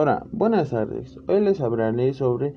[0.00, 1.18] Hola, buenas tardes.
[1.26, 2.54] Hoy les hablaré sobre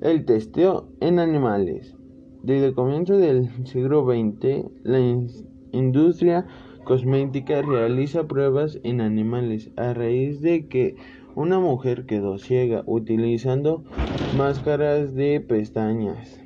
[0.00, 1.94] el testeo en animales.
[2.42, 4.98] Desde el comienzo del siglo XX, la
[5.72, 6.46] industria
[6.84, 10.96] cosmética realiza pruebas en animales a raíz de que
[11.34, 13.84] una mujer quedó ciega utilizando
[14.34, 16.40] máscaras de pestañas,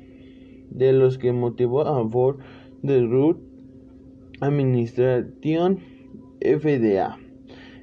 [0.69, 2.39] de los que motivó a Ford
[2.81, 3.37] de Root
[4.41, 5.79] Administration
[6.41, 7.17] FDA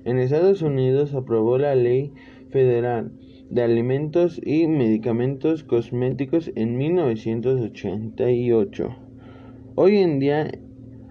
[0.07, 2.13] en Estados Unidos aprobó la Ley
[2.51, 3.13] Federal
[3.51, 8.97] de Alimentos y Medicamentos Cosméticos en 1988.
[9.75, 10.51] Hoy en día,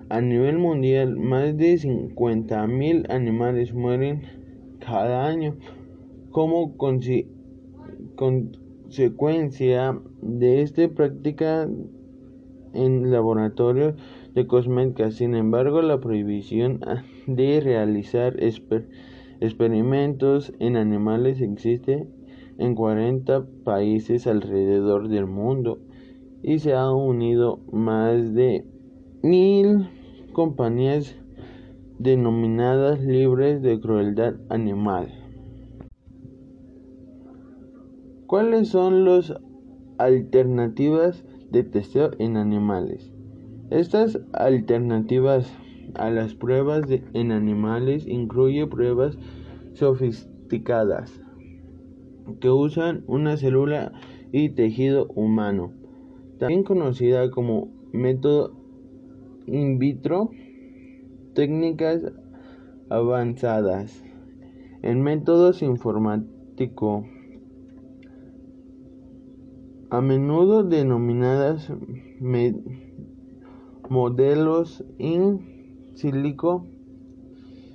[0.10, 4.24] a nivel mundial, más de 50.000 animales mueren
[4.80, 5.56] cada año
[6.32, 6.76] como
[8.16, 11.70] consecuencia de esta práctica
[12.74, 13.96] en laboratorios
[14.34, 15.12] de cosmética.
[15.12, 16.80] Sin embargo, la prohibición
[17.28, 22.08] de realizar experimentos en animales existe
[22.58, 25.80] en 40 países alrededor del mundo
[26.42, 28.66] y se han unido más de
[29.22, 29.90] mil
[30.34, 31.16] compañías
[31.98, 35.08] denominadas libres de crueldad animal.
[38.28, 39.34] ¿Cuáles son las
[39.98, 43.12] alternativas de testeo en animales?
[43.70, 45.52] Estas alternativas
[45.98, 49.18] a las pruebas en animales incluyen pruebas
[49.74, 51.22] sofisticadas
[52.40, 53.92] que usan una célula
[54.32, 55.72] y tejido humano,
[56.40, 58.56] también conocida como método
[59.46, 60.32] in vitro,
[61.34, 62.02] técnicas
[62.90, 64.04] avanzadas
[64.82, 67.06] en métodos informáticos
[69.90, 71.72] a menudo denominadas
[73.90, 75.55] modelos in
[75.96, 76.66] silico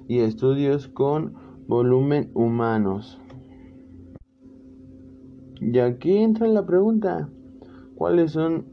[0.09, 1.35] y estudios con
[1.67, 3.21] volumen humanos.
[5.61, 7.29] Y aquí entra la pregunta,
[7.95, 8.65] ¿cuáles son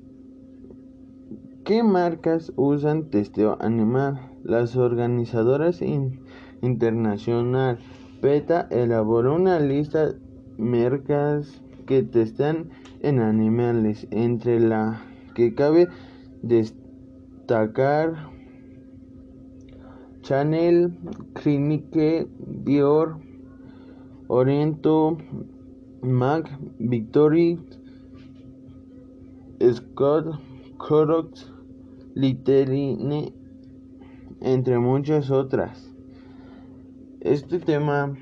[1.66, 4.32] qué marcas usan testeo animal?
[4.44, 5.82] Las organizadoras
[6.62, 7.80] internacional
[8.22, 10.18] PETA elaboró una lista de
[10.58, 12.70] marcas que testean
[13.02, 15.02] en animales, entre la
[15.36, 15.88] que cabe
[16.42, 18.16] destacar
[20.28, 20.92] Chanel,
[21.36, 22.28] Clinique,
[22.66, 23.18] Dior,
[24.28, 25.18] Oriento,
[26.02, 27.58] Mac, Victory,
[29.72, 30.38] Scott,
[30.76, 31.50] Corox,
[32.14, 33.32] Literine,
[34.42, 35.96] entre muchas otras.
[37.22, 38.14] Este tema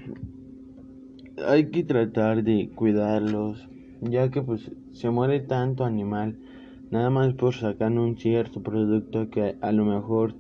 [1.44, 3.68] hay que tratar de cuidarlos,
[4.02, 6.38] ya que pues se muere tanto animal
[6.92, 10.36] nada más por sacar un cierto producto que a lo mejor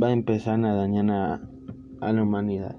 [0.00, 1.40] va a empezar a dañar a,
[2.00, 2.76] a la humanidad.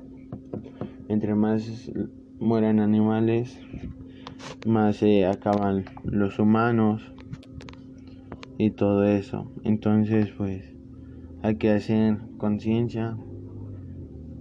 [1.07, 1.91] Entre más
[2.39, 3.59] mueren animales,
[4.65, 7.13] más se acaban los humanos
[8.57, 9.51] y todo eso.
[9.63, 10.75] Entonces, pues
[11.41, 13.17] hay que hacer conciencia,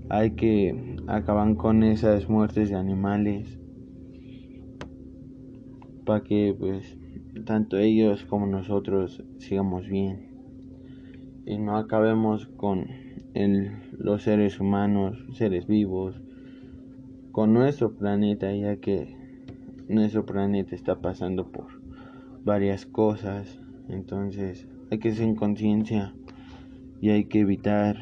[0.08, 3.58] hay que acabar con esas muertes de animales
[6.04, 6.98] para que pues
[7.44, 10.33] tanto ellos como nosotros sigamos bien
[11.46, 12.86] y no acabemos con
[13.98, 16.20] los seres humanos, seres vivos,
[17.32, 19.16] con nuestro planeta, ya que
[19.88, 21.66] nuestro planeta está pasando por
[22.44, 26.14] varias cosas, entonces hay que ser en conciencia
[27.00, 27.96] y hay que evitar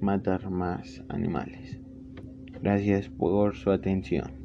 [0.00, 1.78] matar más animales.
[2.62, 4.39] Gracias por su atención.